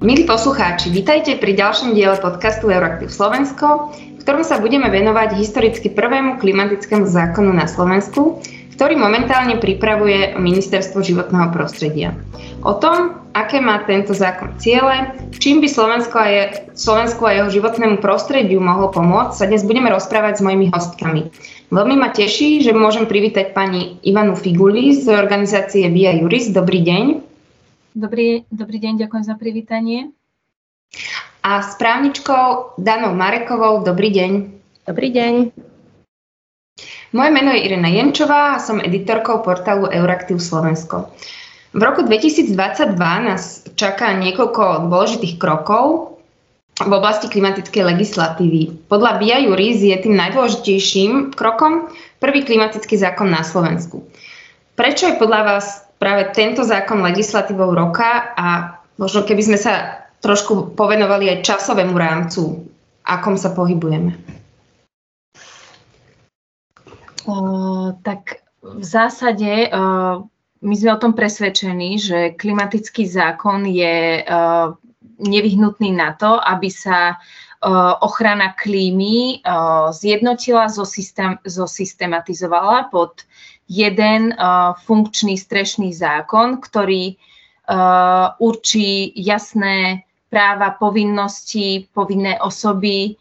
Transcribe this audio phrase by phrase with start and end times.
[0.00, 5.92] Milí poslucháči, vítajte pri ďalšom diele podcastu Euraktiv Slovensko, v ktorom sa budeme venovať historicky
[5.92, 8.40] prvému klimatickému zákonu na Slovensku,
[8.72, 12.16] ktorý momentálne pripravuje Ministerstvo životného prostredia.
[12.64, 17.52] O tom, aké má tento zákon ciele, čím by Slovensko a, je, Slovensku a jeho
[17.60, 21.28] životnému prostrediu mohlo pomôcť, sa dnes budeme rozprávať s mojimi hostkami.
[21.68, 26.48] Veľmi ma teší, že môžem privítať pani Ivanu Figuli z organizácie Via Juris.
[26.48, 27.29] Dobrý deň.
[27.90, 30.14] Dobrý, dobrý deň, ďakujem za privítanie.
[31.42, 34.30] A s právničkou Danou Marekovou, dobrý deň.
[34.86, 35.34] Dobrý deň.
[37.10, 41.10] Moje meno je Irena Jenčová a som editorkou portálu Euraktiv Slovensko.
[41.74, 42.54] V roku 2022
[43.26, 46.14] nás čaká niekoľko dôležitých krokov
[46.78, 48.86] v oblasti klimatickej legislatívy.
[48.86, 51.90] Podľa BIA Juris je tým najdôležitejším krokom
[52.22, 54.06] prvý klimatický zákon na Slovensku.
[54.78, 60.72] Prečo je podľa vás práve tento zákon legislatívou roka a možno keby sme sa trošku
[60.72, 62.64] povenovali aj časovému rámcu,
[63.04, 64.16] akom sa pohybujeme.
[67.28, 67.36] O,
[68.00, 70.24] tak v zásade o,
[70.64, 74.24] my sme o tom presvedčení, že klimatický zákon je o,
[75.20, 77.20] nevyhnutný na to, aby sa
[78.00, 79.44] ochrana klímy
[79.92, 80.72] zjednotila,
[81.44, 83.28] zosystematizovala pod
[83.70, 93.14] jeden uh, funkčný strešný zákon, ktorý uh, určí jasné práva, povinnosti, povinné osoby,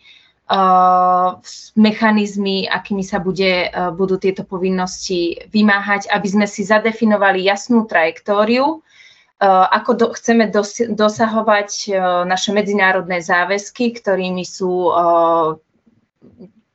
[0.49, 1.37] uh,
[1.77, 8.81] mechanizmy, akými sa bude, uh, budú tieto povinnosti vymáhať, aby sme si zadefinovali jasnú trajektóriu,
[8.81, 15.61] uh, ako do, chceme dos, dosahovať uh, naše medzinárodné záväzky, ktorými sú uh,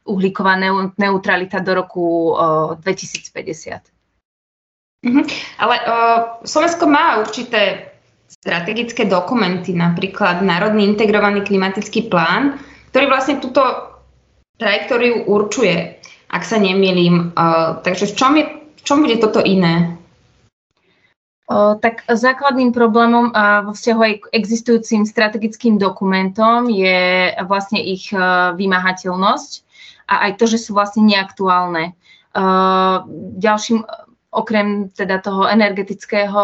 [0.04, 0.56] uhlíková
[0.96, 2.36] neutralita do roku
[2.80, 3.94] 2050.
[5.04, 5.24] Mm-hmm.
[5.60, 7.92] Ale uh, Slovensko má určité
[8.28, 12.56] strategické dokumenty, napríklad Národný integrovaný klimatický plán,
[12.88, 13.60] ktorý vlastne túto
[14.56, 16.00] trajektóriu určuje,
[16.32, 17.36] ak sa nemýlim.
[17.36, 20.00] Uh, takže v čom, je, v čom bude toto iné?
[21.44, 28.08] O, tak základným problémom a vo vzťahu aj k existujúcim strategickým dokumentom je vlastne ich
[28.56, 29.52] vymáhateľnosť
[30.08, 31.96] a aj to, že sú vlastne neaktuálne.
[33.38, 33.86] Ďalším
[34.34, 36.42] okrem teda toho energetického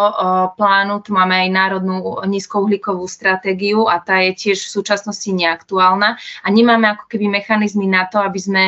[0.55, 6.15] plánu, tu máme aj národnú nízkouhlíkovú stratégiu a tá je tiež v súčasnosti neaktuálna.
[6.15, 8.65] A nemáme ako keby mechanizmy na to, aby sme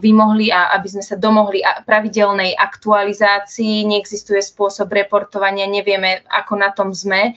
[0.00, 6.96] vymohli a aby sme sa domohli pravidelnej aktualizácii, neexistuje spôsob reportovania, nevieme, ako na tom
[6.96, 7.36] sme,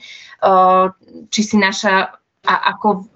[1.28, 3.08] či si naša a ako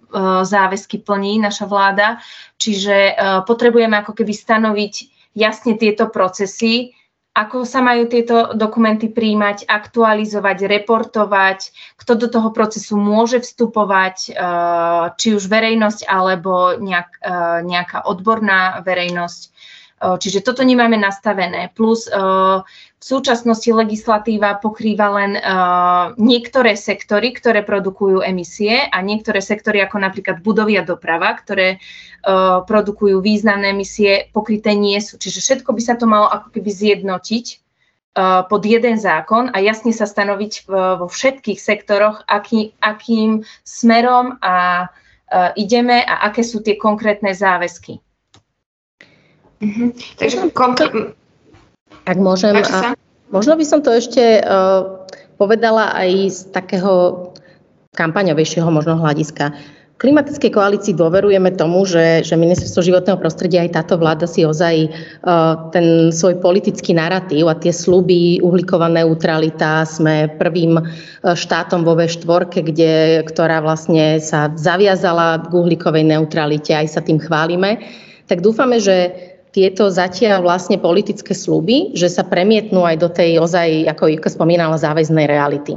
[0.44, 2.18] záväzky plní naša vláda.
[2.56, 3.12] Čiže e,
[3.44, 4.94] potrebujeme ako keby stanoviť
[5.36, 6.96] jasne tieto procesy,
[7.38, 11.58] ako sa majú tieto dokumenty príjmať, aktualizovať, reportovať,
[11.94, 14.42] kto do toho procesu môže vstupovať, e,
[15.14, 17.10] či už verejnosť alebo nejak,
[17.62, 19.54] nejaká odborná verejnosť.
[19.98, 21.74] Čiže toto nemáme nastavené.
[21.74, 22.06] Plus
[22.98, 25.32] v súčasnosti legislatíva pokrýva len
[26.14, 31.82] niektoré sektory, ktoré produkujú emisie a niektoré sektory, ako napríklad budovy a doprava, ktoré
[32.66, 35.18] produkujú významné emisie, pokryté nie sú.
[35.18, 37.46] Čiže všetko by sa to malo ako keby zjednotiť
[38.50, 40.66] pod jeden zákon a jasne sa stanoviť
[40.98, 44.86] vo všetkých sektoroch, aký, akým smerom a
[45.54, 48.02] ideme a aké sú tie konkrétne záväzky.
[49.58, 49.88] Mm-hmm.
[50.18, 51.14] Takže konkrétne...
[52.08, 52.96] Ak môžem, a
[53.28, 55.04] možno by som to ešte uh,
[55.36, 56.92] povedala aj z takého
[57.92, 59.52] kampaňovejšieho možno hľadiska.
[59.98, 65.68] Klimatickej koalícii dôverujeme tomu, že, že ministerstvo životného prostredia aj táto vláda si ozaj uh,
[65.74, 70.78] ten svoj politický narratív a tie sluby uhlíková neutralita, sme prvým
[71.26, 77.82] štátom vo V4, kde, ktorá vlastne sa zaviazala k uhlíkovej neutralite, aj sa tým chválime.
[78.30, 79.10] Tak dúfame, že
[79.52, 84.76] tieto zatiaľ vlastne politické sluby, že sa premietnú aj do tej ozaj, ako Ivka spomínala,
[84.76, 85.76] záväznej reality.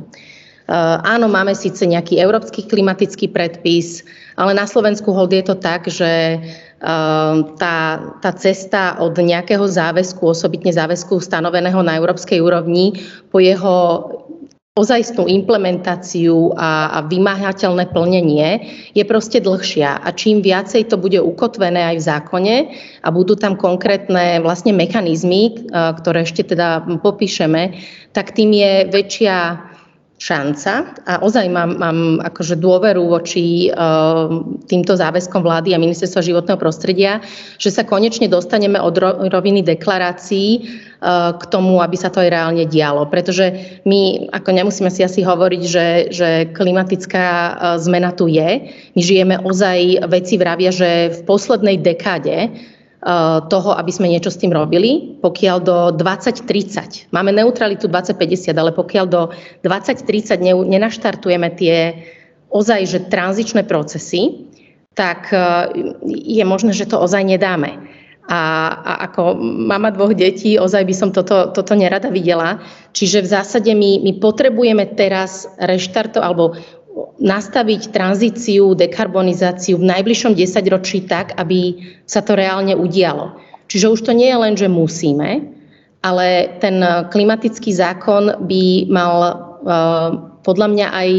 [0.71, 4.07] Uh, áno, máme síce nejaký európsky klimatický predpis,
[4.39, 10.23] ale na Slovensku hold je to tak, že uh, tá, tá cesta od nejakého záväzku,
[10.23, 12.95] osobitne záväzku stanoveného na európskej úrovni,
[13.27, 13.75] po jeho
[14.71, 18.49] ozajstnú implementáciu a, a vymáhateľné plnenie
[18.95, 19.99] je proste dlhšia.
[19.99, 22.55] A čím viacej to bude ukotvené aj v zákone
[23.03, 27.83] a budú tam konkrétne vlastne mechanizmy, ktoré ešte teda popíšeme,
[28.15, 29.35] tak tým je väčšia
[30.21, 34.29] šanca a ozaj mám, mám akože dôveru voči uh,
[34.69, 37.25] týmto záväzkom vlády a ministerstva životného prostredia,
[37.57, 39.01] že sa konečne dostaneme od
[39.33, 43.09] roviny deklarácií uh, k tomu, aby sa to aj reálne dialo.
[43.09, 48.69] Pretože my, ako nemusíme si asi hovoriť, že, že klimatická uh, zmena tu je.
[48.93, 52.70] My žijeme ozaj, veci vravia, že v poslednej dekáde Eh,
[53.49, 55.17] toho, aby sme niečo s tým robili.
[55.25, 59.21] Pokiaľ do 2030, máme neutralitu 2050, ale pokiaľ do
[59.65, 61.97] 2030 nenaštartujeme tie
[62.53, 64.45] ozaj, že tranzičné procesy,
[64.93, 65.71] tak eh,
[66.05, 67.89] je možné, že to ozaj nedáme.
[68.31, 72.61] A, a ako mama dvoch detí, ozaj by som toto, toto nerada videla.
[72.93, 76.53] Čiže v zásade my, my potrebujeme teraz reštarto alebo
[77.21, 83.37] nastaviť tranzíciu, dekarbonizáciu v najbližšom desaťročí tak, aby sa to reálne udialo.
[83.71, 85.47] Čiže už to nie je len, že musíme,
[86.03, 90.09] ale ten klimatický zákon by mal uh,
[90.41, 91.09] podľa mňa aj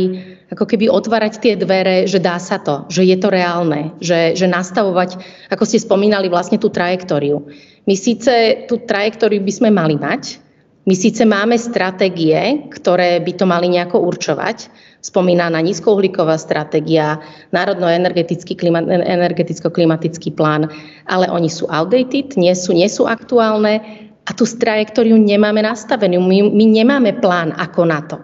[0.52, 4.44] ako keby otvárať tie dvere, že dá sa to, že je to reálne, že, že
[4.44, 5.16] nastavovať,
[5.48, 7.40] ako ste spomínali, vlastne tú trajektóriu.
[7.88, 10.41] My síce tú trajektóriu by sme mali mať,
[10.82, 14.66] my síce máme stratégie, ktoré by to mali nejako určovať,
[14.98, 17.22] spomínaná nízkouhlíková stratégia,
[17.54, 20.66] národno-energeticko-klimatický plán,
[21.06, 23.78] ale oni sú outdated, nie sú, nie sú aktuálne
[24.26, 26.18] a tú trajektóriu nemáme nastavenú.
[26.18, 28.18] My, my nemáme plán ako na to.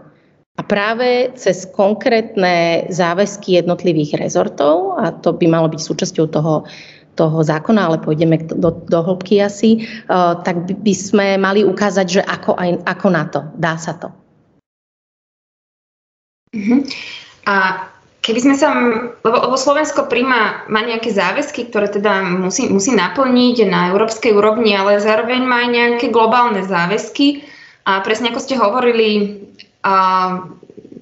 [0.58, 6.66] A práve cez konkrétne záväzky jednotlivých rezortov, a to by malo byť súčasťou toho,
[7.18, 12.22] toho zákona, ale pôjdeme do, do hĺbky asi, uh, tak by sme mali ukázať, že
[12.22, 14.14] ako, aj, ako na to, dá sa to.
[16.54, 16.80] Uh-huh.
[17.50, 17.54] A
[18.22, 18.70] keby sme sa,
[19.24, 24.76] lebo, lebo Slovensko príjma, má nejaké záväzky, ktoré teda musí, musí naplniť na európskej úrovni,
[24.76, 27.42] ale zároveň má aj nejaké globálne záväzky.
[27.88, 29.40] A presne ako ste hovorili,
[29.80, 29.96] a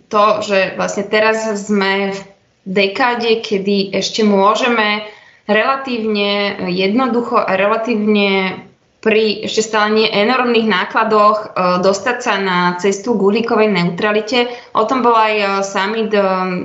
[0.07, 2.19] to, že vlastne teraz sme v
[2.63, 5.03] dekáde, kedy ešte môžeme
[5.47, 8.63] relatívne jednoducho a relatívne
[9.07, 11.47] pri ešte stále nie enormných nákladoch e,
[11.87, 14.51] dostať sa na cestu k uhlíkovej neutralite.
[14.75, 16.23] O tom bol aj e, summit, e,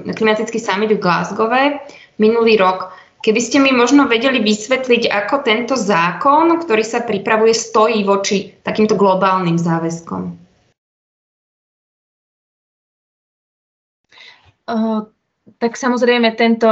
[0.10, 1.54] klimatický summit v Glasgow
[2.18, 2.98] minulý rok.
[3.22, 8.98] Keby ste mi možno vedeli vysvetliť, ako tento zákon, ktorý sa pripravuje, stojí voči takýmto
[8.98, 10.42] globálnym záväzkom.
[14.66, 15.06] Uh,
[15.62, 16.66] tak samozrejme tento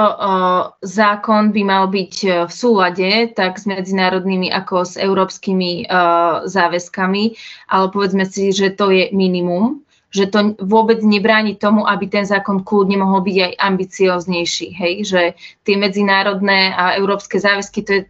[0.81, 7.23] zákon by mal byť uh, v súlade tak s medzinárodnými ako s európskymi uh, záväzkami,
[7.69, 12.65] ale povedzme si, že to je minimum, že to vôbec nebráni tomu, aby ten zákon
[12.65, 15.21] kľudne mohol byť aj ambicioznejší, hej, že
[15.69, 18.01] tie medzinárodné a európske záväzky, to je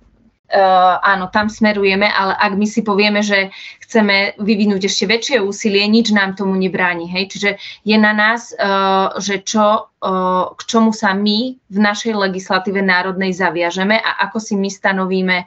[1.05, 3.53] áno, tam smerujeme, ale ak my si povieme, že
[3.85, 7.05] chceme vyvinúť ešte väčšie úsilie, nič nám tomu nebráni.
[7.05, 7.37] Hej?
[7.37, 7.49] Čiže
[7.85, 13.33] je na nás, uh, že čo, uh, k čomu sa my v našej legislatíve národnej
[13.33, 15.37] zaviažeme a ako si my stanovíme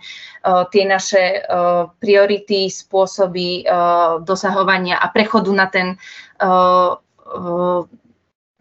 [0.43, 1.47] tie naše
[2.03, 3.63] priority, spôsoby
[4.27, 5.95] dosahovania a prechodu na ten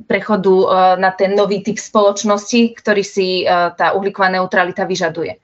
[0.05, 0.55] prechodu
[1.01, 5.41] na ten nový typ spoločnosti, ktorý si tá uhlíková neutralita vyžaduje.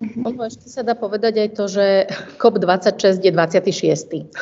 [0.00, 1.86] Ono ešte sa dá povedať aj to, že
[2.40, 4.32] COP26 je 26.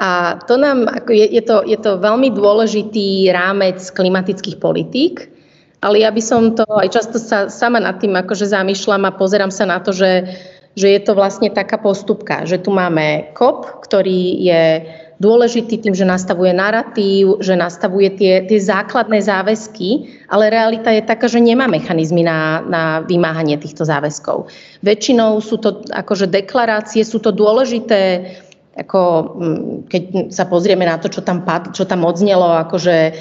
[0.00, 5.28] A to nám, je, je, to, je to veľmi dôležitý rámec klimatických politík,
[5.84, 9.52] ale ja by som to aj často sa sama nad tým akože zamýšľam a pozerám
[9.52, 10.32] sa na to, že,
[10.80, 14.64] že je to vlastne taká postupka, že tu máme COP, ktorý je
[15.20, 21.28] dôležitý tým, že nastavuje narratív, že nastavuje tie, tie základné záväzky, ale realita je taká,
[21.28, 24.48] že nemá mechanizmy na, na vymáhanie týchto záväzkov.
[24.80, 28.32] Väčšinou sú to akože deklarácie, sú to dôležité
[28.78, 33.12] ako mm, keď sa pozrieme na to, čo tam, pad, čo tam odznelo, akože e,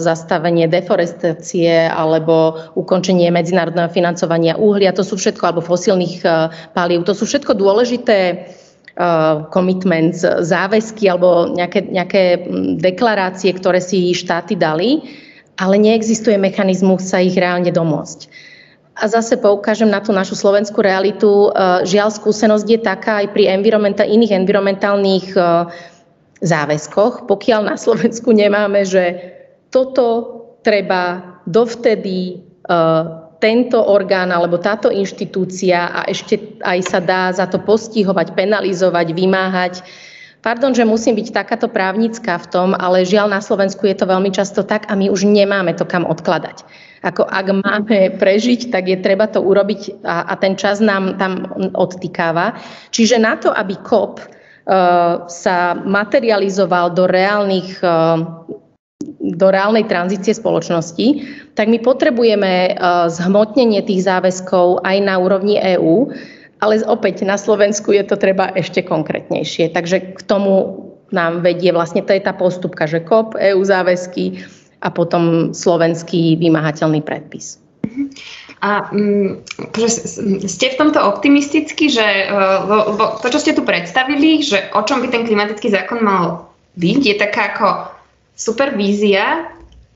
[0.00, 7.12] zastavenie deforestácie alebo ukončenie medzinárodného financovania uhlia, to sú všetko, alebo fosílnych e, palív, to
[7.12, 8.48] sú všetko dôležité
[8.98, 15.06] Uh, commitments, záväzky alebo nejaké, nejaké mm, deklarácie, ktoré si štáty dali,
[15.54, 18.26] ale neexistuje mechanizmus sa ich reálne domôcť.
[18.98, 21.54] A zase poukážem na tú našu slovenskú realitu.
[21.54, 25.70] Uh, žiaľ, skúsenosť je taká aj pri environmenta, iných environmentálnych uh,
[26.42, 29.34] záväzkoch, pokiaľ na Slovensku nemáme, že
[29.70, 32.44] toto treba dovtedy
[33.38, 39.74] tento orgán alebo táto inštitúcia a ešte aj sa dá za to postihovať, penalizovať, vymáhať.
[40.38, 44.30] Pardon, že musím byť takáto právnická v tom, ale žiaľ na Slovensku je to veľmi
[44.30, 46.62] často tak a my už nemáme to kam odkladať.
[47.02, 51.46] Ako ak máme prežiť, tak je treba to urobiť a, a ten čas nám tam
[51.74, 52.58] odtýkáva.
[52.94, 58.22] Čiže na to, aby COP uh, sa materializoval do reálnych uh,
[59.18, 61.06] do reálnej tranzície spoločnosti,
[61.54, 62.74] tak my potrebujeme
[63.06, 66.10] zhmotnenie tých záväzkov aj na úrovni EÚ,
[66.58, 69.70] ale opäť na Slovensku je to treba ešte konkrétnejšie.
[69.70, 70.84] Takže k tomu
[71.14, 74.44] nám vedie vlastne, to je tá postupka, že KOP, EU záväzky
[74.84, 77.56] a potom slovenský vymáhateľný predpis.
[78.58, 79.38] A um,
[80.44, 85.08] ste v tomto optimisticky, že uh, to, čo ste tu predstavili, že o čom by
[85.14, 87.68] ten klimatický zákon mal byť, je taká ako
[88.34, 88.74] super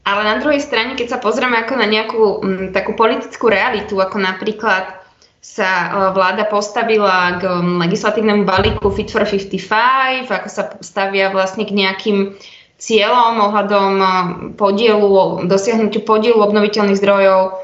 [0.03, 4.19] ale na druhej strane, keď sa pozrieme ako na nejakú um, takú politickú realitu, ako
[4.19, 5.02] napríklad
[5.43, 11.67] sa uh, vláda postavila k um, legislatívnemu balíku Fit for 55, ako sa stavia vlastne
[11.67, 12.39] k nejakým
[12.79, 14.11] cieľom ohľadom uh,
[14.55, 17.59] podielu, dosiahnutiu podielu obnoviteľných zdrojov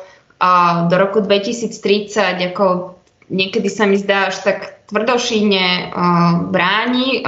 [0.86, 2.94] do roku 2030, ako
[3.26, 7.26] niekedy sa mi zdá až tak tvrdošíne uh, bráni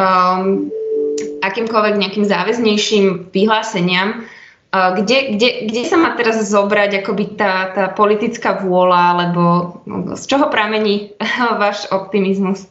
[1.40, 4.24] akýmkoľvek nejakým záväznejším vyhláseniam.
[4.70, 9.42] Kde, kde, kde sa má teraz zobrať akoby tá, tá politická vôľa, alebo
[10.14, 11.10] z čoho pramení
[11.62, 12.70] váš optimizmus?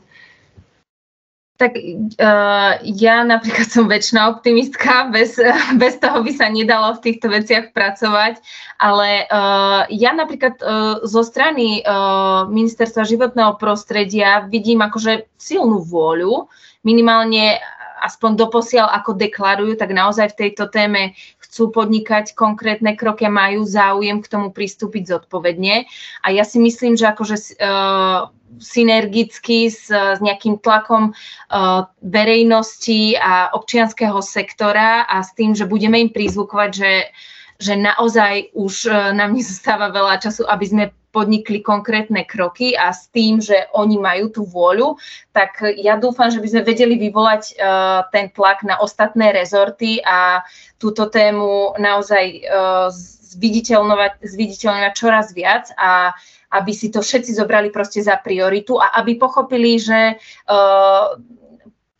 [1.59, 5.35] Tak uh, ja napríklad som väčšiná optimistka, bez,
[5.83, 8.39] bez toho by sa nedalo v týchto veciach pracovať,
[8.79, 16.47] ale uh, ja napríklad uh, zo strany uh, Ministerstva životného prostredia vidím akože silnú vôľu,
[16.87, 17.59] minimálne
[17.99, 21.11] aspoň doposiaľ, ako deklarujú, tak naozaj v tejto téme
[21.49, 25.89] chcú podnikať konkrétne kroky majú záujem k tomu pristúpiť zodpovedne.
[26.21, 28.29] A ja si myslím, že akože uh,
[28.61, 35.97] synergicky s, s nejakým tlakom uh, verejnosti a občianského sektora a s tým, že budeme
[35.97, 36.93] im prizvukovať, že,
[37.57, 43.09] že naozaj už uh, nám nezostáva veľa času, aby sme podnikli konkrétne kroky a s
[43.09, 44.97] tým, že oni majú tú vôľu,
[45.33, 50.45] tak ja dúfam, že by sme vedeli vyvolať uh, ten tlak na ostatné rezorty a
[50.77, 52.93] túto tému naozaj uh,
[53.29, 54.21] zviditeľňovať,
[54.93, 56.13] čoraz viac a
[56.49, 60.17] aby si to všetci zobrali proste za prioritu a aby pochopili, že
[60.49, 61.13] uh,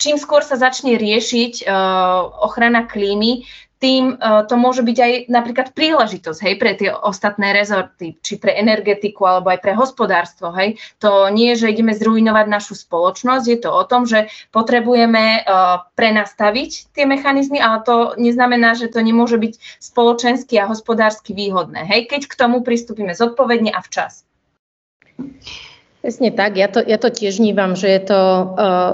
[0.02, 3.46] čím skôr sa začne riešiť uh, ochrana klímy,
[3.80, 8.52] tým uh, to môže byť aj napríklad príležitosť hej, pre tie ostatné rezorty, či pre
[8.60, 10.52] energetiku alebo aj pre hospodárstvo.
[10.52, 10.76] Hej.
[11.00, 15.88] To nie je, že ideme zrujnovať našu spoločnosť, je to o tom, že potrebujeme uh,
[15.96, 22.12] prenastaviť tie mechanizmy, ale to neznamená, že to nemôže byť spoločensky a hospodársky výhodné, hej,
[22.12, 24.28] keď k tomu pristúpime zodpovedne a včas.
[26.00, 28.48] Presne tak, ja to, ja to tiež vnímam, že je to uh,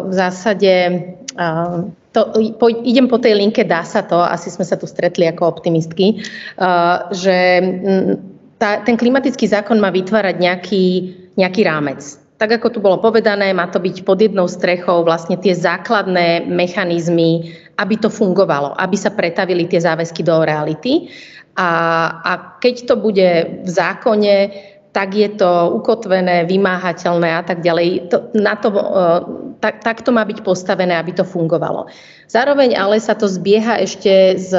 [0.10, 0.74] v zásade,
[1.36, 2.22] uh, to,
[2.56, 6.24] po, idem po tej linke, dá sa to, asi sme sa tu stretli ako optimistky,
[6.60, 7.62] uh, že
[8.58, 10.86] tá, ten klimatický zákon má vytvárať nejaký,
[11.36, 12.02] nejaký rámec.
[12.36, 17.56] Tak ako tu bolo povedané, má to byť pod jednou strechou vlastne tie základné mechanizmy,
[17.80, 21.08] aby to fungovalo, aby sa pretavili tie záväzky do reality.
[21.56, 21.72] A,
[22.20, 24.36] a keď to bude v zákone,
[24.96, 28.08] tak je to ukotvené, vymáhateľné a tak ďalej.
[28.16, 28.84] To, na to, e,
[29.60, 31.92] tak, tak to má byť postavené, aby to fungovalo.
[32.32, 34.56] Zároveň ale sa to zbieha ešte s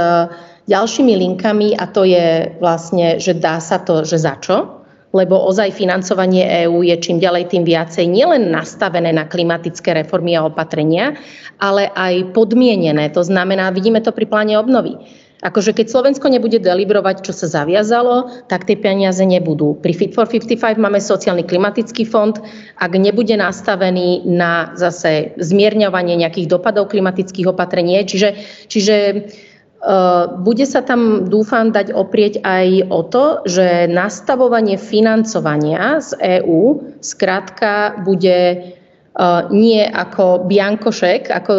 [0.69, 4.76] ďalšími linkami a to je vlastne, že dá sa to, že za čo?
[5.16, 10.45] lebo ozaj financovanie EÚ je čím ďalej tým viacej nielen nastavené na klimatické reformy a
[10.45, 11.16] opatrenia,
[11.57, 13.09] ale aj podmienené.
[13.16, 15.00] To znamená, vidíme to pri pláne obnovy
[15.45, 19.76] Akože keď Slovensko nebude delibrovať, čo sa zaviazalo, tak tie peniaze nebudú.
[19.76, 22.40] Pri Fit for 55 máme sociálny klimatický fond.
[22.81, 28.37] Ak nebude nastavený na zase zmierňovanie nejakých dopadov klimatických opatrení, čiže,
[28.73, 28.97] čiže
[29.87, 36.97] Uh, bude sa tam, dúfam, dať oprieť aj o to, že nastavovanie financovania z EÚ
[37.05, 38.73] skrátka bude
[39.49, 41.52] nie ako biankošek, ako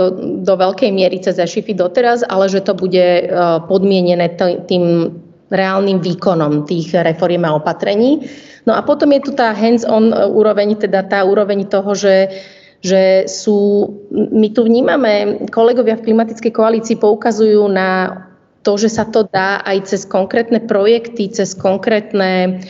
[0.45, 3.29] do veľkej miery cez EŠIFy doteraz, ale že to bude eh,
[3.65, 4.37] podmienené
[4.69, 5.17] tým
[5.49, 8.29] reálnym výkonom tých reforiem a opatrení.
[8.67, 12.29] No a potom je tu tá hands-on eh, úroveň, teda tá úroveň toho, že
[12.77, 18.21] že sú, my tu vnímame, kolegovia v klimatickej koalícii poukazujú na
[18.61, 22.61] to, že sa to dá aj cez konkrétne projekty, cez konkrétne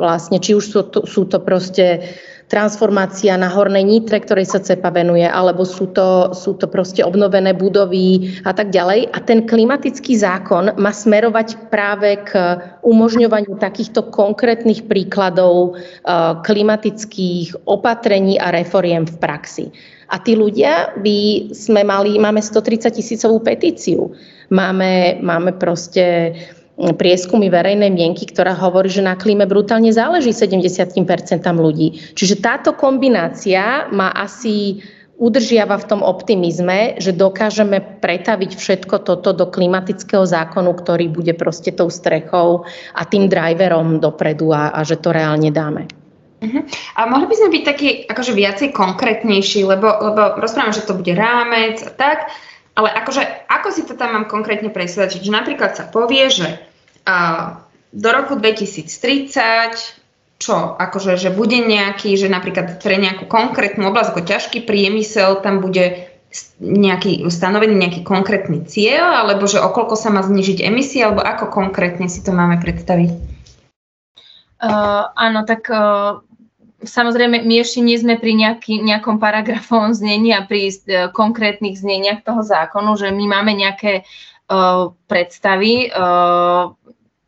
[0.00, 2.00] vlastne, či už sú to, sú to proste
[2.50, 7.54] transformácia na Hornej Nitre, ktorej sa CEPA venuje, alebo sú to, sú to proste obnovené
[7.54, 9.06] budovy a tak ďalej.
[9.14, 18.42] A ten klimatický zákon má smerovať práve k umožňovaniu takýchto konkrétnych príkladov eh, klimatických opatrení
[18.42, 19.66] a reforiem v praxi.
[20.10, 24.10] A tí ľudia by sme mali, máme 130 tisícovú petíciu,
[24.50, 26.34] máme, máme proste
[26.78, 30.96] prieskumy verejnej mienky, ktorá hovorí, že na klíme brutálne záleží 70%
[31.52, 32.16] ľudí.
[32.16, 34.80] Čiže táto kombinácia má asi
[35.20, 41.76] udržiava v tom optimizme, že dokážeme pretaviť všetko toto do klimatického zákonu, ktorý bude proste
[41.76, 42.64] tou strechou
[42.96, 45.84] a tým driverom dopredu a, a že to reálne dáme.
[46.40, 46.64] Uh-huh.
[46.96, 51.12] A mohli by sme byť takí akože viacej konkrétnejší, lebo, lebo rozprávam, že to bude
[51.12, 52.32] rámec a tak,
[52.80, 55.20] ale akože ako si to tam mám konkrétne presvedčiť?
[55.20, 56.48] Že napríklad sa povie, že
[57.04, 57.60] uh,
[57.92, 60.00] do roku 2030
[60.40, 60.56] čo?
[60.80, 66.08] Akože, že bude nejaký, že napríklad pre nejakú konkrétnu oblasť, ako ťažký priemysel, tam bude
[66.62, 72.08] nejaký, stanovený nejaký konkrétny cieľ, alebo že okolko sa má znižiť emisie, alebo ako konkrétne
[72.08, 73.10] si to máme predstaviť?
[74.60, 76.24] Uh, áno, tak uh,
[76.84, 82.24] samozrejme, my ešte nie sme pri nejaký, nejakom paragrafovom znení a pri uh, konkrétnych zneniach
[82.24, 86.72] toho zákonu, že my máme nejaké uh, predstavy, uh,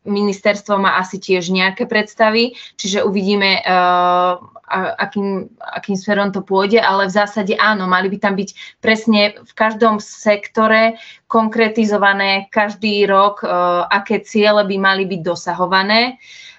[0.03, 4.35] ministerstvo má asi tiež nejaké predstavy, čiže uvidíme, uh,
[4.73, 9.53] akým, akým smerom to pôjde, ale v zásade áno, mali by tam byť presne v
[9.53, 10.97] každom sektore
[11.29, 16.17] konkretizované každý rok, uh, aké ciele by mali byť dosahované.
[16.17, 16.52] Uh,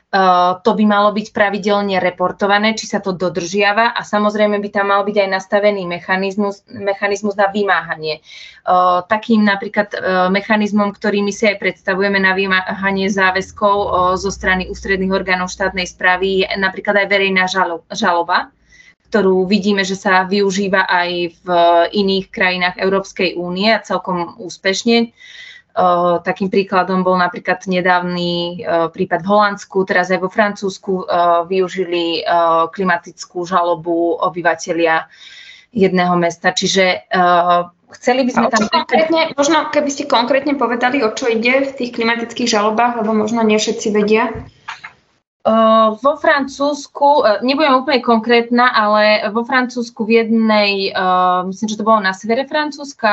[0.61, 5.01] to by malo byť pravidelne reportované, či sa to dodržiava a samozrejme by tam mal
[5.01, 8.21] byť aj nastavený mechanizmus, mechanizmus na vymáhanie.
[8.63, 13.75] Eh, takým napríklad eh, mechanizmom, ktorý my si aj predstavujeme na vymáhanie záväzkov
[14.21, 17.49] zo strany ústredných orgánov štátnej správy je napríklad aj verejná
[17.89, 18.53] žaloba,
[19.09, 21.09] ktorú vidíme, že sa využíva aj
[21.41, 21.47] v
[21.89, 25.11] iných krajinách Európskej únie a celkom úspešne.
[26.21, 28.61] Takým príkladom bol napríklad nedávny
[28.93, 31.09] prípad v Holandsku, teraz aj vo Francúzsku
[31.49, 32.21] využili
[32.69, 35.09] klimatickú žalobu obyvateľia
[35.73, 36.53] jedného mesta.
[36.53, 37.09] Čiže
[37.97, 38.69] chceli by sme tam...
[38.69, 43.41] Konkrétne, možno keby ste konkrétne povedali, o čo ide v tých klimatických žalobách, lebo možno
[43.41, 44.29] nie všetci vedia.
[45.43, 51.75] Uh, vo Francúzsku, uh, nebudem úplne konkrétna, ale vo Francúzsku v jednej, uh, myslím, že
[51.75, 53.11] to bolo na severe Francúzska,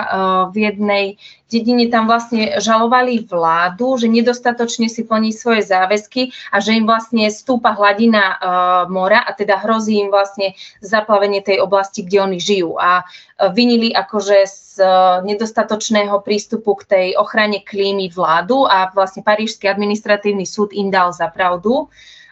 [0.54, 1.04] v jednej
[1.50, 7.26] dedine tam vlastne žalovali vládu, že nedostatočne si plní svoje záväzky a že im vlastne
[7.26, 8.38] stúpa hladina
[8.86, 12.78] mora a teda hrozí im vlastne zaplavenie tej oblasti, kde oni žijú.
[12.78, 13.02] A
[13.50, 14.78] vinili akože z
[15.26, 21.26] nedostatočného prístupu k tej ochrane klímy vládu a vlastne Parížský administratívny súd im dal za
[21.28, 21.90] pravdu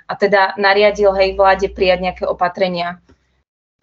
[0.08, 3.02] a teda nariadil hej vláde prijať nejaké opatrenia.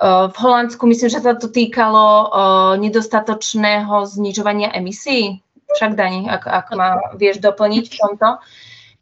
[0.01, 2.27] V Holandsku myslím, že sa to týkalo
[2.83, 5.39] nedostatočného znižovania emisí.
[5.71, 8.27] Však Dani, ak, ak ma vieš doplniť v tomto.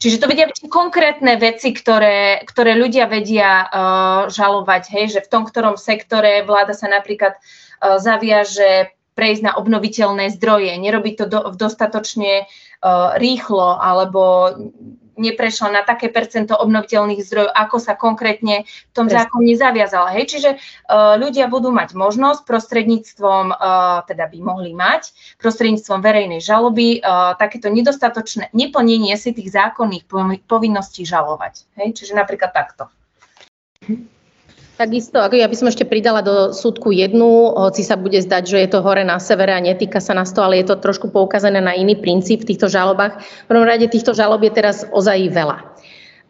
[0.03, 5.31] Čiže to vedia byť konkrétne veci, ktoré, ktoré ľudia vedia uh, žalovať, hej, že v
[5.31, 11.39] tom ktorom sektore vláda sa napríklad uh, zaviaže prejsť na obnoviteľné zdroje, nerobiť to do,
[11.55, 14.51] dostatočne uh, rýchlo alebo
[15.17, 20.13] neprešla na také percento obnoviteľných zdrojov, ako sa konkrétne v tom zákone zaviazala.
[20.15, 26.41] Hej, čiže uh, ľudia budú mať možnosť prostredníctvom, uh, teda by mohli mať, prostredníctvom verejnej
[26.41, 30.09] žaloby uh, takéto nedostatočné neplnenie si tých zákonných
[30.45, 31.67] povinností žalovať.
[31.77, 32.89] Hej, čiže napríklad takto.
[34.73, 38.57] Takisto, ako ja by som ešte pridala do súdku jednu, hoci sa bude zdať, že
[38.57, 41.61] je to hore na severe a netýka sa nás to, ale je to trošku poukázané
[41.61, 43.21] na iný princíp v týchto žalobách.
[43.21, 45.57] V prvom rade týchto žalob je teraz ozaj veľa.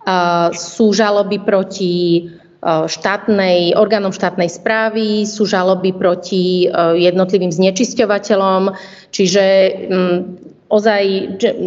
[0.03, 2.27] Uh, sú žaloby proti
[2.63, 6.63] štátnej, orgánom štátnej správy, sú žaloby proti
[6.95, 8.71] jednotlivým znečisťovateľom,
[9.11, 9.43] čiže
[9.91, 10.39] um,
[10.71, 11.03] ozaj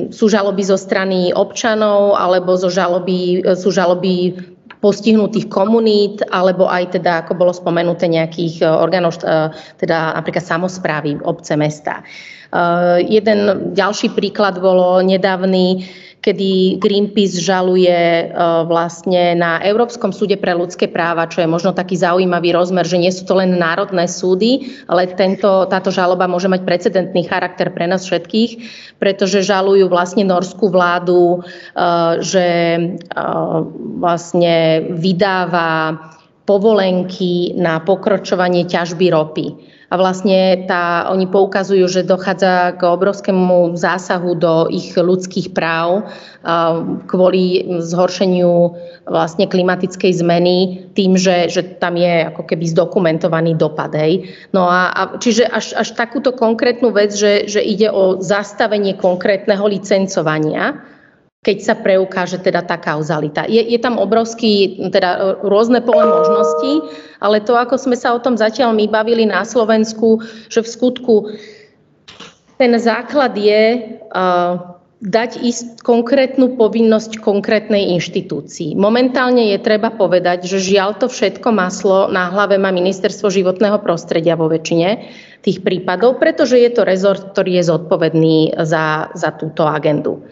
[0.08, 4.40] sú žaloby zo strany občanov alebo zo žaloby, sú žaloby
[4.80, 11.20] postihnutých komunít, alebo aj teda, ako bolo spomenuté, nejakých eh, orgánov, eh, teda napríklad samozprávy,
[11.24, 12.04] obce, mesta.
[12.46, 15.82] Uh, jeden ďalší príklad bolo nedávny
[16.26, 18.24] kedy Greenpeace žaluje e,
[18.66, 23.14] vlastne na Európskom súde pre ľudské práva, čo je možno taký zaujímavý rozmer, že nie
[23.14, 28.02] sú to len národné súdy, ale tento, táto žaloba môže mať precedentný charakter pre nás
[28.02, 28.58] všetkých,
[28.98, 31.38] pretože žalujú vlastne norskú vládu, e,
[32.26, 32.80] že e,
[34.02, 35.94] vlastne vydáva
[36.42, 44.34] povolenky na pokročovanie ťažby ropy a vlastne tá, oni poukazujú, že dochádza k obrovskému zásahu
[44.34, 46.10] do ich ľudských práv
[47.06, 48.74] kvôli zhoršeniu
[49.06, 50.56] vlastne klimatickej zmeny
[50.98, 53.94] tým, že, že tam je ako keby zdokumentovaný dopad.
[53.94, 54.26] Hej.
[54.50, 59.70] No a, a čiže až, až takúto konkrétnu vec, že, že ide o zastavenie konkrétneho
[59.70, 60.82] licencovania,
[61.44, 63.46] keď sa preukáže teda tá kauzalita.
[63.46, 66.82] Je, je tam obrovský, teda rôzne pole možností,
[67.22, 71.14] ale to, ako sme sa o tom zatiaľ my bavili na Slovensku, že v skutku
[72.56, 73.62] ten základ je
[74.10, 78.72] uh, dať ist konkrétnu povinnosť konkrétnej inštitúcii.
[78.80, 84.40] Momentálne je treba povedať, že žiaľ to všetko maslo na hlave má ministerstvo životného prostredia
[84.40, 85.04] vo väčšine
[85.44, 90.24] tých prípadov, pretože je to rezort, ktorý je zodpovedný za, za túto agendu.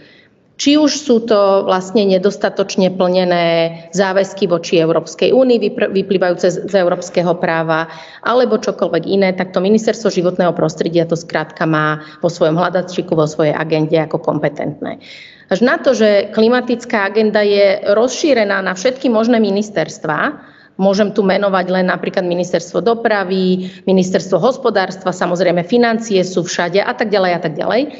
[0.54, 3.46] Či už sú to vlastne nedostatočne plnené
[3.90, 5.58] záväzky voči Európskej únii
[5.90, 7.90] vyplývajúce z európskeho práva,
[8.22, 13.26] alebo čokoľvek iné, tak to ministerstvo životného prostredia to skrátka má vo svojom hľadačiku, vo
[13.26, 15.02] svojej agende ako kompetentné.
[15.50, 21.70] Až na to, že klimatická agenda je rozšírená na všetky možné ministerstva, Môžem tu menovať
[21.70, 27.54] len napríklad ministerstvo dopravy, ministerstvo hospodárstva, samozrejme financie sú všade a tak ďalej a tak
[27.54, 27.94] ďalej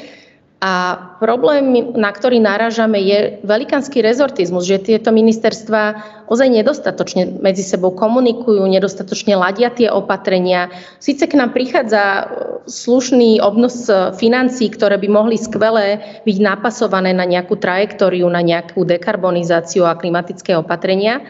[0.65, 7.93] a problém, na ktorý náražame, je velikánsky rezortizmus, že tieto ministerstva ozaj nedostatočne medzi sebou
[7.93, 10.73] komunikujú, nedostatočne ladia tie opatrenia.
[10.97, 12.25] Sice k nám prichádza
[12.65, 13.85] slušný obnos
[14.17, 20.57] financií, ktoré by mohli skvele byť napasované na nejakú trajektóriu, na nejakú dekarbonizáciu a klimatické
[20.57, 21.21] opatrenia,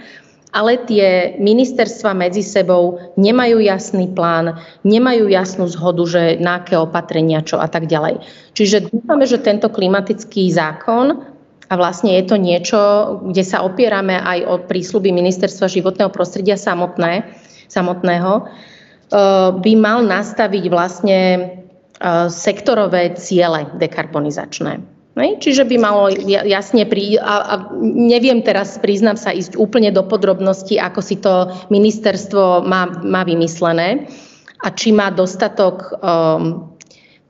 [0.55, 4.55] ale tie ministerstva medzi sebou nemajú jasný plán,
[4.87, 8.23] nemajú jasnú zhodu, že na aké opatrenia, čo a tak ďalej.
[8.55, 11.27] Čiže dúfame, že tento klimatický zákon
[11.67, 12.79] a vlastne je to niečo,
[13.27, 17.27] kde sa opierame aj o prísľuby Ministerstva životného prostredia samotné,
[17.67, 24.94] samotného, eh, by mal nastaviť vlastne eh, sektorové ciele dekarbonizačné.
[25.15, 25.39] Nej?
[25.39, 27.15] Čiže by malo jasne pri...
[27.23, 32.91] A, a neviem teraz, priznám sa, ísť úplne do podrobností, ako si to ministerstvo má,
[32.99, 34.11] má vymyslené
[34.59, 36.75] a či má dostatok, um,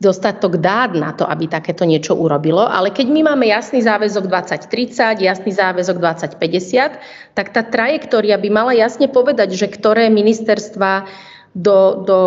[0.02, 2.66] dostatok dát na to, aby takéto niečo urobilo.
[2.66, 8.74] Ale keď my máme jasný záväzok 2030, jasný záväzok 2050, tak tá trajektória by mala
[8.74, 11.06] jasne povedať, že ktoré ministerstva
[11.54, 12.20] do, do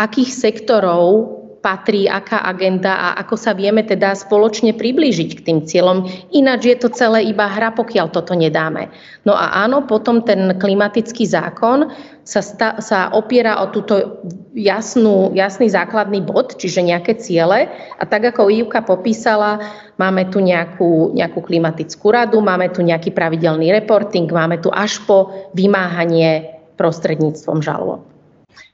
[0.00, 1.37] akých sektorov
[1.68, 6.08] patrí, aká agenda a ako sa vieme teda spoločne priblížiť k tým cieľom.
[6.32, 8.88] Ináč je to celé iba hra, pokiaľ toto nedáme.
[9.28, 11.92] No a áno, potom ten klimatický zákon
[12.24, 14.24] sa, sta, sa opiera o túto
[14.56, 17.68] jasnú, jasný základný bod, čiže nejaké ciele.
[18.00, 19.60] A tak ako Ivka popísala,
[20.00, 25.52] máme tu nejakú, nejakú klimatickú radu, máme tu nejaký pravidelný reporting, máme tu až po
[25.52, 26.48] vymáhanie
[26.80, 28.17] prostredníctvom žalob.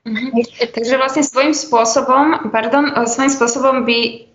[0.04, 0.68] Mm-hmm.
[0.76, 4.28] Takže vlastne svojím spôsobom, pardon, svojím spôsobom by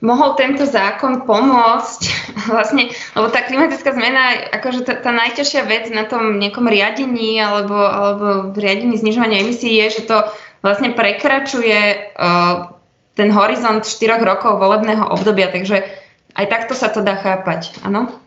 [0.00, 2.00] mohol tento zákon pomôcť
[2.52, 7.76] vlastne, lebo tá klimatická zmena, akože tá, tá najťažšia vec na tom nejakom riadení alebo,
[7.76, 10.16] alebo v riadení znižovania emisí je, že to
[10.64, 12.72] vlastne prekračuje uh,
[13.12, 15.84] ten horizont 4 rokov volebného obdobia, takže
[16.32, 18.21] aj takto sa to dá chápať, áno?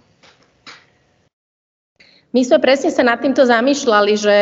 [2.35, 4.37] My sme presne sa nad týmto zamýšľali, že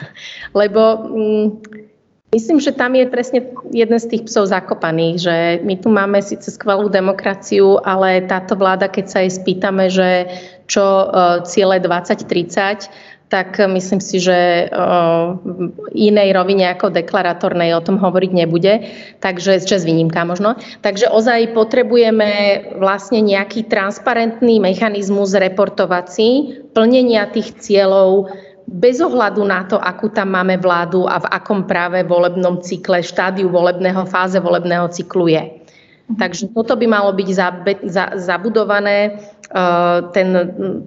[0.60, 1.46] lebo mm,
[2.36, 3.40] myslím, že tam je presne
[3.72, 8.92] jeden z tých psov zakopaných, že my tu máme síce skvelú demokraciu, ale táto vláda,
[8.92, 10.28] keď sa jej spýtame, že
[10.68, 12.92] čo uh, ciele 2030,
[13.32, 18.84] tak myslím si, že v inej rovine ako deklaratornej o tom hovoriť nebude,
[19.24, 20.60] takže s výnimka možno.
[20.84, 28.28] Takže ozaj potrebujeme vlastne nejaký transparentný mechanizmus reportovací plnenia tých cieľov
[28.68, 33.48] bez ohľadu na to, akú tam máme vládu a v akom práve volebnom cykle, štádiu
[33.48, 35.61] volebného, fáze volebného cyklu je.
[36.18, 37.28] Takže toto by malo byť
[38.20, 39.16] zabudované
[39.52, 40.28] Eh, ten,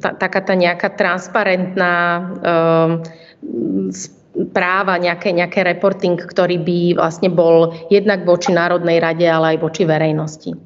[0.01, 1.93] tá, taká tá nejaká transparentná
[2.41, 2.89] eh,
[4.49, 9.85] práva, nejaké, nejaké reporting, ktorý by vlastne bol jednak voči Národnej rade, ale aj voči
[9.85, 10.57] verejnosti.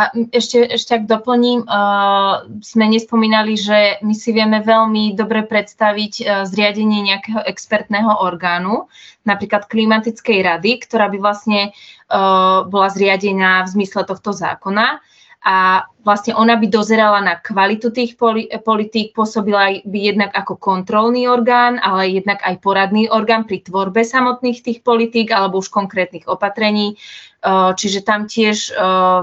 [0.00, 6.12] A ešte, ešte ak doplním, uh, sme nespomínali, že my si vieme veľmi dobre predstaviť
[6.24, 8.88] uh, zriadenie nejakého expertného orgánu,
[9.28, 15.04] napríklad klimatickej rady, ktorá by vlastne uh, bola zriadená v zmysle tohto zákona
[15.40, 18.20] a vlastne ona by dozerala na kvalitu tých
[18.60, 24.60] politík, pôsobila by jednak ako kontrolný orgán, ale jednak aj poradný orgán pri tvorbe samotných
[24.60, 27.00] tých politík alebo už konkrétnych opatrení.
[27.40, 28.76] Čiže tam tiež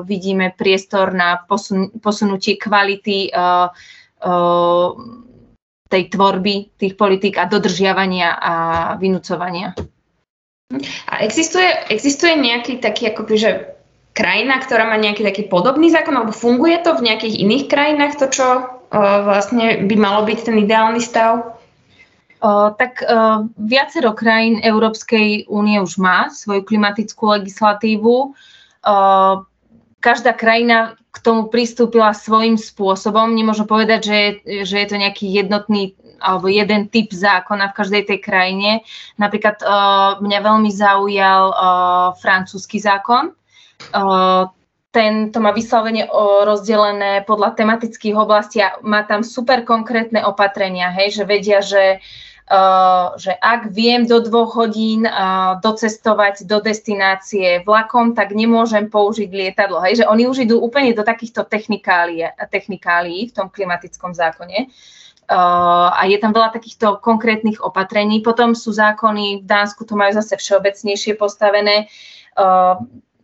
[0.10, 3.30] vidíme priestor na posun- posunutie kvality
[5.88, 8.54] tej tvorby tých politík a dodržiavania a
[9.00, 9.72] vynúcovania.
[11.08, 13.52] A existuje, existuje nejaký taký akoby, že
[14.12, 18.28] krajina, ktorá má nejaký taký podobný zákon, alebo funguje to v nejakých iných krajinách, to,
[18.28, 21.57] čo uh, vlastne by malo byť ten ideálny stav?
[22.42, 23.02] Tak
[23.58, 28.38] viacero krajín Európskej únie už má svoju klimatickú legislatívu.
[29.98, 33.34] Každá krajina k tomu pristúpila svojím spôsobom.
[33.34, 34.30] Nemôžem povedať, že je,
[34.70, 38.82] že je to nejaký jednotný alebo jeden typ zákona v každej tej krajine.
[39.22, 39.62] Napríklad
[40.18, 41.54] mňa veľmi zaujal
[42.18, 43.38] francúzsky zákon,
[44.98, 46.10] ten to má vyslovene
[46.42, 52.02] rozdelené podľa tematických oblastí a má tam super konkrétne opatrenia, hej, že vedia, že
[52.48, 59.28] Uh, že ak viem do dvoch hodín uh, docestovať do destinácie vlakom, tak nemôžem použiť
[59.28, 59.84] lietadlo.
[59.84, 60.00] Hej?
[60.00, 62.24] Že oni už idú úplne do takýchto technikálií,
[63.28, 64.72] v tom klimatickom zákone.
[65.28, 68.24] Uh, a je tam veľa takýchto konkrétnych opatrení.
[68.24, 71.92] Potom sú zákony, v Dánsku to majú zase všeobecnejšie postavené.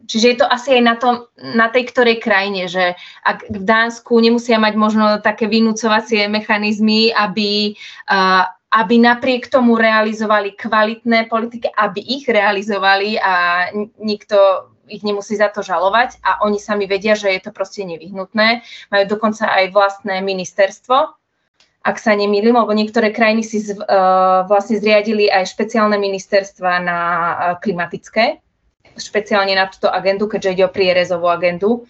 [0.03, 4.19] Čiže je to asi aj na, tom, na tej ktorej krajine, že ak v Dánsku
[4.19, 7.75] nemusia mať možno také vynúcovacie mechanizmy, aby,
[8.11, 8.43] uh,
[8.75, 13.67] aby napriek tomu realizovali kvalitné politiky, aby ich realizovali a
[13.99, 18.59] nikto ich nemusí za to žalovať a oni sami vedia, že je to proste nevyhnutné.
[18.91, 21.15] Majú dokonca aj vlastné ministerstvo,
[21.83, 26.99] ak sa nemýlim, lebo niektoré krajiny si z, uh, vlastne zriadili aj špeciálne ministerstva na
[26.99, 27.25] uh,
[27.59, 28.43] klimatické,
[28.97, 31.85] špeciálne na túto agendu, keďže ide o prierezovú agendu.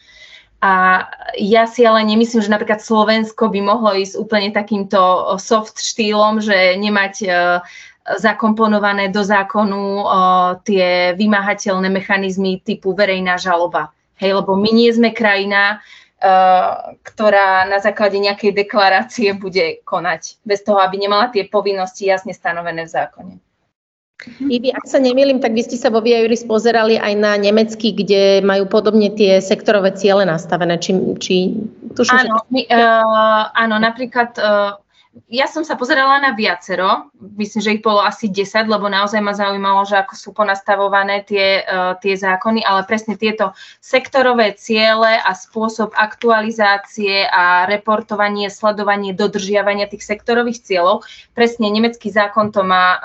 [0.63, 1.03] A
[1.35, 6.79] ja si ale nemyslím, že napríklad Slovensko by mohlo ísť úplne takýmto soft štýlom, že
[6.79, 7.59] nemať uh,
[8.15, 10.07] zakomponované do zákonu
[10.67, 13.91] tie vymáhateľné mechanizmy typu verejná žaloba.
[14.19, 15.83] Hej, lebo my nie sme krajina,
[16.23, 22.31] Eh, ktorá na základe nejakej deklarácie bude konať, bez toho, aby nemala tie povinnosti jasne
[22.31, 23.33] stanovené v zákone.
[24.39, 28.39] Ivi, ak sa nemýlim, tak vy ste sa vo Viajuris pozerali aj na nemecký, kde
[28.39, 30.79] majú podobne tie sektorové ciele nastavené.
[30.79, 31.35] Či, či
[31.91, 32.47] tuším, áno, že...
[32.53, 34.79] my, uh, áno, napríklad uh,
[35.29, 39.37] ja som sa pozerala na viacero, myslím, že ich bolo asi 10, lebo naozaj ma
[39.37, 45.31] zaujímalo, že ako sú ponastavované tie, uh, tie zákony, ale presne tieto sektorové ciele a
[45.37, 51.05] spôsob aktualizácie a reportovanie, sledovanie, dodržiavania tých sektorových cieľov,
[51.37, 53.01] presne nemecký zákon to má uh,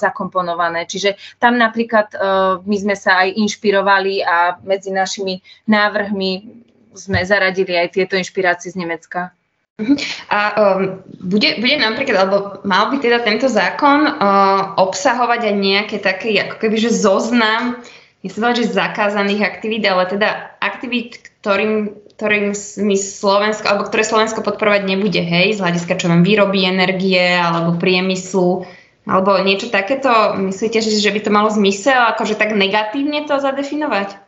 [0.00, 0.88] zakomponované.
[0.88, 6.64] Čiže tam napríklad uh, my sme sa aj inšpirovali a medzi našimi návrhmi
[6.96, 9.36] sme zaradili aj tieto inšpirácie z Nemecka.
[9.80, 9.96] Mhm.
[10.28, 15.96] A um, bude, bude napríklad, alebo mal by teda tento zákon uh, obsahovať aj nejaké
[15.96, 17.80] také, ako keby, že zoznam,
[18.20, 20.28] nechcem že zakázaných aktivít, ale teda
[20.60, 22.52] aktivít, ktorým, ktorým
[22.84, 27.80] my Slovensko, alebo ktoré Slovensko podporovať nebude, hej, z hľadiska čo mám výroby energie, alebo
[27.80, 28.68] priemyslu,
[29.08, 34.20] alebo niečo takéto, myslíte, že, že by to malo zmysel, akože tak negatívne to zadefinovať?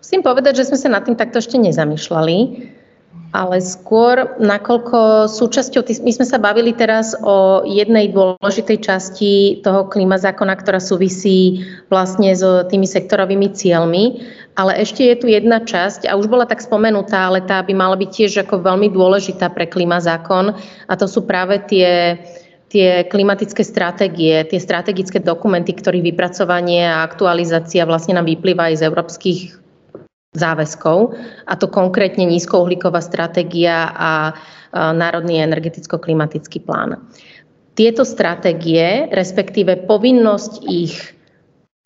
[0.00, 2.36] Musím povedať, že sme sa nad tým takto ešte nezamýšľali
[3.30, 10.18] ale skôr, nakoľko súčasťou, my sme sa bavili teraz o jednej dôležitej časti toho klíma
[10.18, 11.62] zákona, ktorá súvisí
[11.94, 14.26] vlastne s tými sektorovými cieľmi,
[14.58, 17.94] ale ešte je tu jedna časť, a už bola tak spomenutá, ale tá by mala
[17.94, 20.50] byť tiež ako veľmi dôležitá pre klíma zákon,
[20.90, 22.18] a to sú práve tie
[22.70, 28.86] tie klimatické stratégie, tie strategické dokumenty, ktorých vypracovanie a aktualizácia vlastne nám vyplýva aj z
[28.86, 29.59] európskych
[30.30, 34.12] záväzkov, a to konkrétne nízkouhlíková stratégia a
[34.70, 37.02] Národný energeticko-klimatický plán.
[37.74, 40.94] Tieto stratégie, respektíve povinnosť ich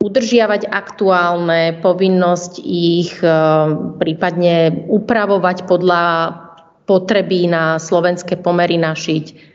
[0.05, 3.31] udržiavať aktuálne, povinnosť ich e,
[3.97, 6.05] prípadne upravovať podľa
[6.85, 9.54] potreby na slovenské pomery našiť,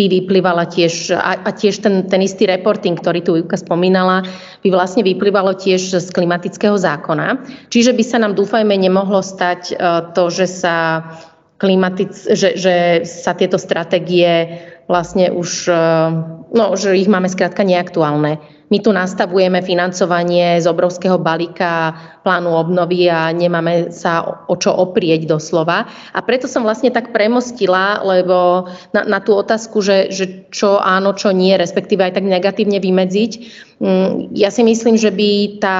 [0.00, 4.24] by vyplývala tiež, a, a tiež ten, ten istý reporting, ktorý tu Juka spomínala,
[4.64, 7.44] by vlastne vyplývalo tiež z klimatického zákona.
[7.68, 9.74] Čiže by sa nám, dúfajme, nemohlo stať e,
[10.16, 11.04] to, že sa,
[11.60, 15.84] klimatic, že, že sa tieto stratégie vlastne už, e,
[16.56, 21.90] no, že ich máme skrátka neaktuálne my tu nastavujeme financovanie z obrovského balíka
[22.22, 25.90] plánu obnovy a nemáme sa o čo oprieť doslova.
[26.14, 31.18] A preto som vlastne tak premostila, lebo na, na tú otázku, že, že čo áno,
[31.18, 33.32] čo nie, respektíve aj tak negatívne vymedziť.
[33.82, 35.78] Mm, ja si myslím, že by tá,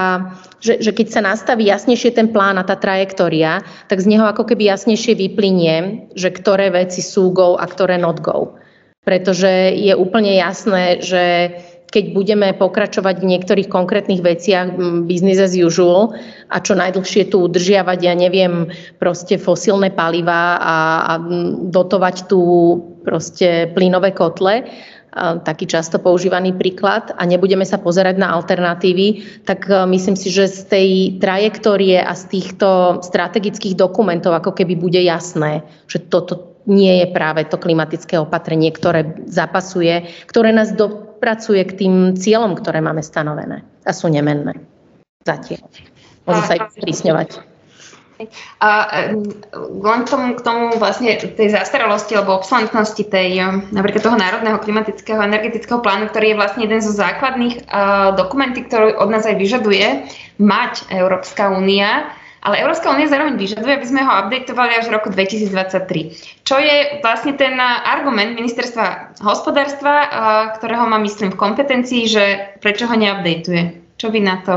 [0.59, 4.51] že, že keď sa nastaví jasnejšie ten plán a tá trajektória, tak z neho ako
[4.51, 8.59] keby jasnejšie vyplynie, že ktoré veci sú go a ktoré not go.
[9.07, 11.57] Pretože je úplne jasné, že
[11.91, 16.15] keď budeme pokračovať v niektorých konkrétnych veciach business as usual
[16.49, 18.71] a čo najdlhšie tu udržiavať, ja neviem,
[19.03, 21.13] proste fosílne paliva a, a
[21.69, 22.41] dotovať tu
[23.03, 24.71] proste plynové kotle,
[25.43, 30.47] taký často používaný príklad a nebudeme sa pozerať na alternatívy, tak e, myslím si, že
[30.47, 37.05] z tej trajektórie a z týchto strategických dokumentov ako keby bude jasné, že toto nie
[37.05, 42.81] je práve to klimatické opatrenie, ktoré zapasuje, ktoré nás do, dopracuje k tým cieľom, ktoré
[42.81, 44.57] máme stanovené a sú nemenné.
[45.21, 45.69] Zatiaľ.
[46.25, 47.45] Môžu sa ich prísňovať.
[48.61, 48.69] A
[49.57, 53.37] len k tomu, k tomu vlastne tej zastaralosti alebo obsolentnosti tej,
[53.69, 58.97] napríklad toho Národného klimatického energetického plánu, ktorý je vlastne jeden zo základných uh, dokumentí, ktorý
[58.97, 60.09] od nás aj vyžaduje
[60.41, 65.13] mať Európska únia, ale Európska únia zároveň vyžaduje, aby sme ho updateovali až v roku
[65.13, 66.41] 2023.
[66.49, 70.09] Čo je vlastne ten argument ministerstva hospodárstva,
[70.57, 72.25] ktorého má myslím v kompetencii, že
[72.65, 73.95] prečo ho neupdateuje?
[74.01, 74.57] Čo by na to?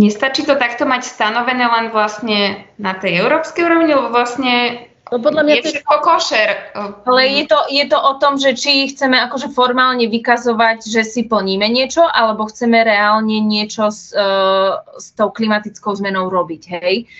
[0.00, 5.42] Nestačí to takto mať stanovené len vlastne na tej európskej úrovni, lebo vlastne No podľa
[5.42, 6.48] mňa je všetko košer.
[6.78, 11.26] Ale je to, je to o tom, že či chceme akože formálne vykazovať, že si
[11.26, 17.10] plníme niečo, alebo chceme reálne niečo s, uh, s tou klimatickou zmenou robiť, hej.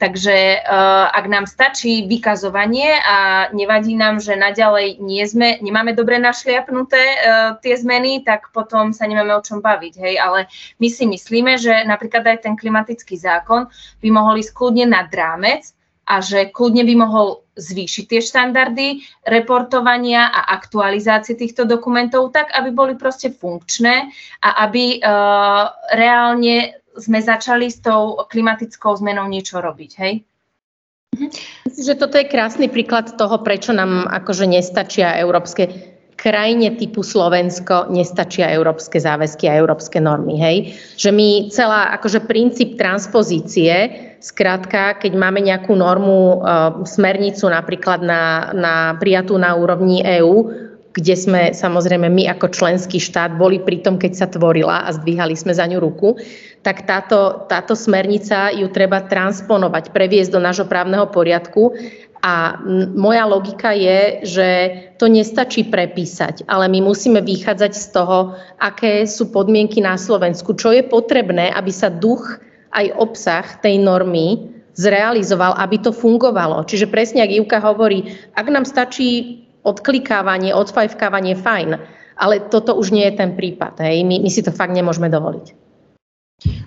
[0.00, 6.16] Takže uh, ak nám stačí vykazovanie a nevadí nám, že naďalej nie sme, nemáme dobre
[6.16, 7.20] našliapnuté uh,
[7.60, 9.94] tie zmeny, tak potom sa nemáme o čom baviť.
[10.00, 10.14] Hej?
[10.16, 10.48] Ale
[10.80, 13.68] my si myslíme, že napríklad aj ten klimatický zákon
[14.00, 15.68] by mohol ísť kľudne nad rámec
[16.10, 18.88] a že kľudne by mohol zvýšiť tie štandardy
[19.22, 24.10] reportovania a aktualizácie týchto dokumentov tak, aby boli proste funkčné
[24.42, 30.26] a aby uh, reálne sme začali s tou klimatickou zmenou niečo robiť, hej?
[31.10, 35.89] Myslím, že toto je krásny príklad toho, prečo nám akože nestačia európske
[36.20, 40.36] krajine typu Slovensko nestačia európske záväzky a európske normy.
[40.36, 40.56] Hej?
[41.00, 43.88] Že my celá, akože princíp transpozície,
[44.20, 51.14] skrátka, keď máme nejakú normu, e, smernicu napríklad na, na prijatú na úrovni EÚ, kde
[51.14, 55.54] sme samozrejme my ako členský štát boli pri tom, keď sa tvorila a zdvíhali sme
[55.54, 56.18] za ňu ruku,
[56.66, 61.78] tak táto, táto smernica ju treba transponovať, previesť do nášho právneho poriadku
[62.20, 62.60] a
[62.92, 64.48] moja logika je, že
[65.00, 70.74] to nestačí prepísať, ale my musíme vychádzať z toho, aké sú podmienky na Slovensku, čo
[70.74, 72.42] je potrebné, aby sa duch
[72.76, 76.62] aj obsah tej normy zrealizoval, aby to fungovalo.
[76.68, 81.70] Čiže presne, ak Ivka hovorí, ak nám stačí odklikávanie, odfajfkávanie, fajn,
[82.20, 83.80] ale toto už nie je ten prípad.
[83.80, 84.04] Hej.
[84.04, 85.46] My, my si to fakt nemôžeme dovoliť.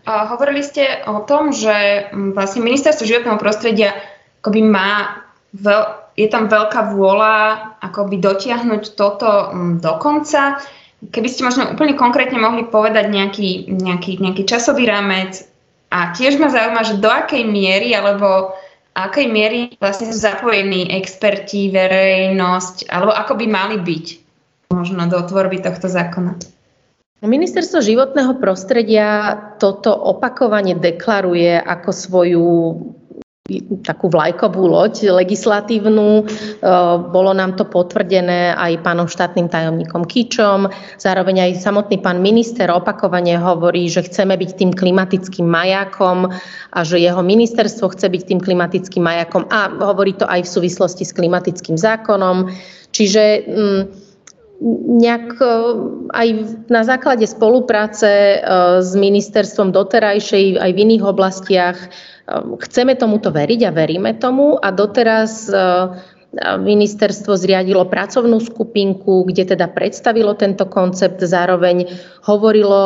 [0.05, 3.97] A hovorili ste o tom, že vlastne ministerstvo životného prostredia
[4.43, 5.23] akoby má
[5.55, 7.35] veľ, je tam veľká vôľa
[7.81, 10.61] akoby dotiahnuť toto mm, do konca.
[11.09, 15.47] Keby ste možno úplne konkrétne mohli povedať nejaký, nejaký, nejaký časový rámec
[15.89, 18.53] a tiež ma zaujíma, že do akej miery alebo
[18.93, 24.05] akej miery vlastne sú zapojení experti, verejnosť, alebo ako by mali byť
[24.73, 26.37] možno do tvorby tohto zákona?
[27.23, 32.47] Ministerstvo životného prostredia toto opakovane deklaruje ako svoju
[33.83, 36.23] takú vlajkovú loď legislatívnu.
[36.23, 36.25] E,
[37.11, 40.71] bolo nám to potvrdené aj pánom štátnym tajomníkom Kičom.
[40.95, 46.31] Zároveň aj samotný pán minister opakovane hovorí, že chceme byť tým klimatickým majakom
[46.71, 51.03] a že jeho ministerstvo chce byť tým klimatickým majakom a hovorí to aj v súvislosti
[51.03, 52.47] s klimatickým zákonom.
[52.95, 53.81] Čiže mm,
[55.03, 55.47] nejak e,
[56.15, 56.27] aj
[56.71, 58.37] na základe spolupráce e,
[58.79, 61.77] s ministerstvom doterajšej aj v iných oblastiach
[62.59, 65.99] chceme tomuto veriť a veríme tomu a doteraz ehm,
[66.43, 71.85] ministerstvo zriadilo pracovnú skupinku, kde teda predstavilo tento koncept, zároveň
[72.25, 72.81] hovorilo,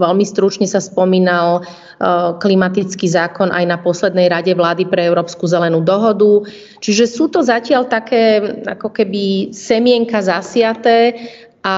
[0.00, 5.82] veľmi stručne sa spomínal ehm, klimatický zákon aj na poslednej rade vlády pre Európsku zelenú
[5.82, 6.46] dohodu.
[6.78, 11.18] Čiže sú to zatiaľ také ako keby semienka zasiaté
[11.66, 11.76] a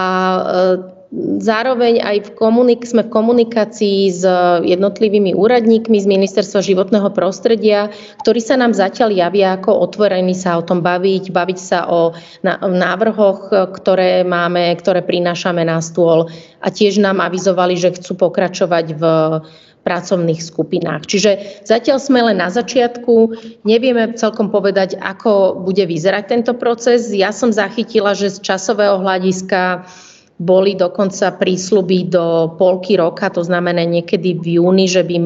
[1.42, 4.22] Zároveň aj v komunik- sme v komunikácii s
[4.62, 7.90] jednotlivými úradníkmi z Ministerstva životného prostredia,
[8.22, 12.14] ktorí sa nám zatiaľ javia ako otvorení sa o tom baviť, baviť sa o
[12.62, 16.30] návrhoch, ktoré máme, ktoré prinášame na stôl
[16.62, 19.02] a tiež nám avizovali, že chcú pokračovať v
[19.82, 21.10] pracovných skupinách.
[21.10, 23.34] Čiže zatiaľ sme len na začiatku,
[23.66, 27.10] nevieme celkom povedať, ako bude vyzerať tento proces.
[27.10, 29.90] Ja som zachytila, že z časového hľadiska
[30.40, 35.16] boli dokonca prísľuby do polky roka, to znamená niekedy v júni, že by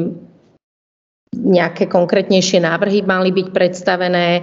[1.34, 4.42] nejaké konkrétnejšie návrhy mali byť predstavené.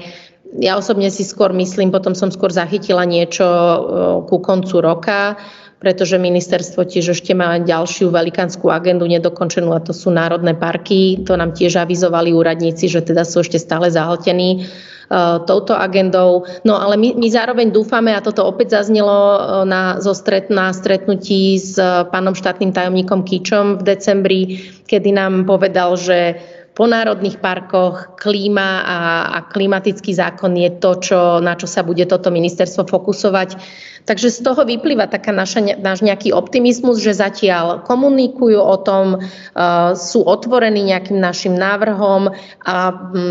[0.63, 3.79] Ja osobne si skôr myslím, potom som skôr zachytila niečo e,
[4.27, 5.35] ku koncu roka,
[5.81, 11.17] pretože ministerstvo tiež ešte má ďalšiu velikánsku agendu nedokončenú a to sú národné parky.
[11.25, 14.69] To nám tiež avizovali úradníci, že teda sú ešte stále zahltení
[15.11, 16.47] E, touto agendou.
[16.63, 20.71] No ale my, my zároveň dúfame, a toto opäť zaznelo e, na, zo stret, na
[20.71, 21.75] stretnutí s
[22.15, 24.41] pánom štátnym tajomníkom Kičom v decembri,
[24.87, 26.39] kedy nám povedal, že
[26.71, 28.97] po národných parkoch klíma a,
[29.35, 33.59] a klimatický zákon je to, čo, na čo sa bude toto ministerstvo fokusovať.
[34.07, 39.93] Takže z toho vyplýva taká naša, náš nejaký optimizmus, že zatiaľ komunikujú o tom, uh,
[39.93, 42.33] sú otvorení nejakým našim návrhom
[42.65, 42.75] a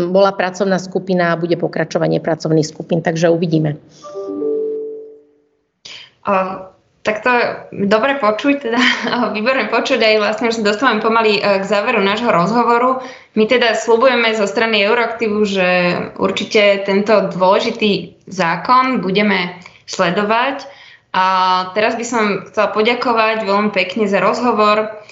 [0.07, 3.75] bola pracovná skupina a bude pokračovanie pracovných skupín, takže uvidíme.
[6.23, 6.70] A
[7.01, 7.33] tak to
[7.73, 8.81] dobre počuť, teda
[9.35, 13.01] výborne počuť aj vlastne už sa dostávame pomaly e, k záveru nášho rozhovoru.
[13.33, 15.67] My teda slubujeme zo strany Euroaktivu, že
[16.21, 19.57] určite tento dôležitý zákon budeme
[19.89, 20.69] sledovať.
[21.11, 21.25] A
[21.75, 25.03] teraz by som chcela poďakovať veľmi pekne za rozhovor.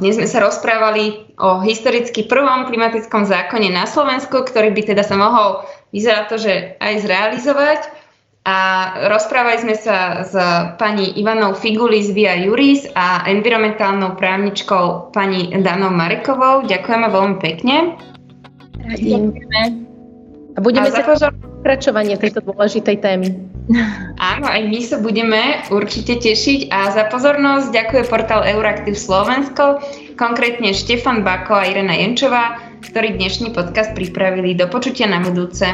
[0.00, 5.20] Dnes sme sa rozprávali o historicky prvom klimatickom zákone na Slovensku, ktorý by teda sa
[5.20, 7.80] mohol, vyzerať to, že aj zrealizovať.
[8.46, 8.56] A
[9.12, 10.32] rozprávali sme sa s
[10.80, 16.64] pani Ivanou Figuli z Via Juris a environmentálnou právničkou pani Danou Marekovou.
[16.64, 17.76] Ďakujeme veľmi pekne.
[18.88, 19.60] Ďakujeme.
[20.56, 21.30] A budeme a sa pozor...
[21.62, 23.28] pokračovanie tejto dôležitej témy.
[24.32, 29.78] Áno, aj my sa budeme určite tešiť a za pozornosť ďakuje portál Euraktiv Slovensko,
[30.18, 34.58] konkrétne Štefan Bako a Irena Jenčová, ktorí dnešný podcast pripravili.
[34.58, 35.68] Do počutia na budúce.